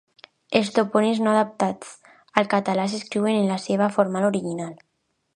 [0.59, 1.91] Els topònims no adaptats
[2.41, 4.73] al català s'escriuen en la seva forma original.